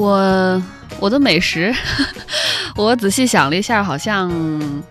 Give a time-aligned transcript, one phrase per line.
[0.00, 0.62] 我
[0.98, 1.70] 我的美食，
[2.76, 4.30] 我仔细想了一下，好像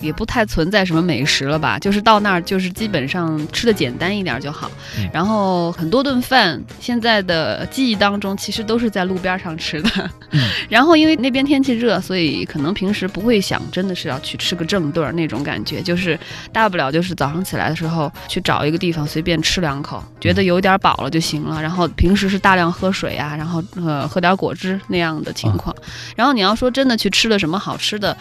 [0.00, 1.78] 也不太存在什么美食了吧？
[1.78, 4.70] 就是到那儿，就是基本上吃的简单一点就好。
[4.98, 10.10] 嗯然后很多顿饭，现在的记忆当中，其实都是在路边上吃的。
[10.30, 16.18] 嗯 然后因为那边天气热，所以可能平时不会想真的是要去吃个正顿儿那种感觉，就是
[16.52, 21.62] 大不了就是早上起来的时候去找一个地方随便吃两口，觉得有点饱了就行了。
[21.62, 25.74] 然后平时是大量喝水啊，然后呃喝点果汁那样的情况。
[26.16, 28.16] 然后你要说真的去吃了什么好吃的，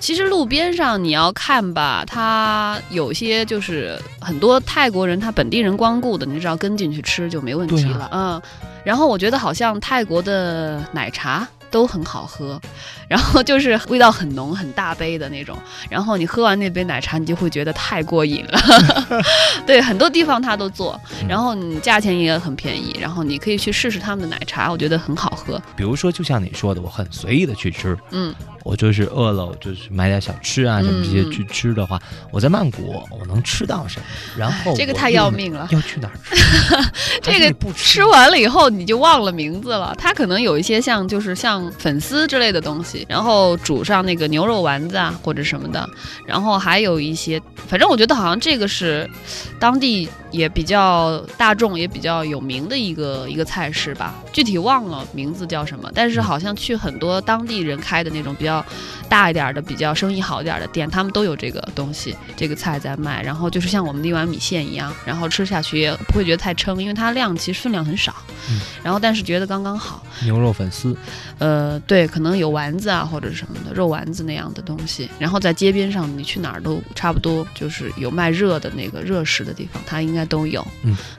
[0.00, 8.08] 其实路边上你要看吧，它有些就是很多泰国人他本地人光顾的，你只要跟进去吃就没问题了。
[8.10, 8.40] 嗯，
[8.84, 11.46] 然后我觉得好像泰国的奶茶。
[11.70, 12.60] 都很好喝，
[13.08, 15.56] 然后就是味道很浓、很大杯的那种。
[15.88, 18.60] 然后你喝完那杯奶茶，你就会觉得太过瘾了。
[19.66, 25.60] 对，很多地方他都做，嗯然后你价钱也很便宜，然后你可以去试试他们的奶茶，我觉得很好喝。
[25.76, 32.00] 比如说，就像你说的，我很随意的去吃，嗯，我就是饿了，我就是买点小吃啊什么这些嗯去吃的话，
[32.30, 34.06] 我在曼谷我能吃到什么？
[34.36, 36.36] 然后这个太要命了要去哪儿吃？
[37.22, 39.94] 这个不吃完了以后你就忘了名字了。
[39.98, 45.88] 它可能有一些像就是像粉丝之类的东西，然后煮上那个牛肉丸子啊或者什么的，
[46.24, 49.08] 然后还有一些，反正我觉得好像这个是
[49.58, 58.64] 当地也比较大众也比较有名的一个一个菜式吧，具体忘了名字叫什么，但是好像去很多当地人开的那种比较
[59.08, 63.22] 大一点的、比较生意好一点的店，他们都有这个东西，这个菜在卖。
[63.22, 68.14] 然后就是像我们的一碗米线一样，然后吃下去也不会觉得太撑，因为它量其实分量很少，
[68.50, 70.02] 嗯然后但是觉得刚刚好。
[70.24, 70.96] 牛肉粉丝，
[71.38, 80.66] 呃，对，可能有丸子啊或者什么的肉丸子那样的东西，然后在街边上你去哪儿都差不多，就是有卖热的那个热食的地方，它应该都有。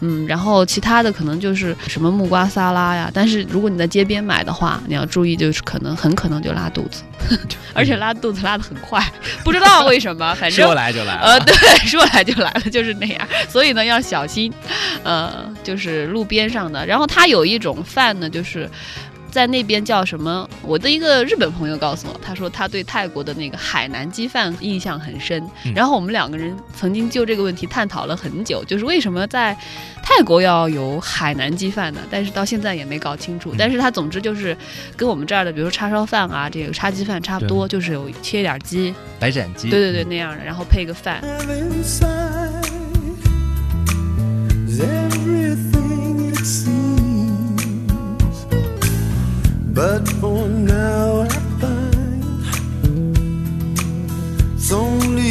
[0.00, 0.26] 嗯。
[0.26, 7.02] 然后其他的可能就是什么木瓜沙拉呀，但是如果你在街边买的话，你要注意，就是可能很可能就拉肚子，
[7.74, 9.04] 而且拉肚子拉的很快，
[9.44, 11.20] 不知道为什么， 反正说来就来了。
[11.20, 11.54] 呃， 对，
[11.86, 13.28] 说来就来了，就是那样。
[13.48, 14.52] 所以呢，要小心。
[15.02, 18.68] 呃，就是路边上的，然后它有一种饭呢，就是。
[19.36, 20.48] 在那边叫什么？
[20.62, 25.46] 我的一个日本朋友告诉我，他说他对泰国的那个海南鸡饭印象很深。
[25.66, 29.54] 嗯然后我们两个人曾经就这个问题探讨了很久，就是为什么在
[30.02, 32.00] 泰国要有海南鸡饭呢？
[32.10, 33.52] 但是到现在也没搞清楚。
[33.52, 34.56] 嗯但是他总之就是
[34.96, 41.20] 跟我们这儿的，比如说叉烧饭啊，这个叉鸡饭差不多，就是有切点鸡，白斩鸡，对对对，嗯那样的，然后配个饭。
[49.76, 51.28] But for now I
[51.60, 52.24] find
[54.54, 55.25] it's only